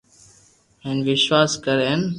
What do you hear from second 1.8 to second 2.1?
ھين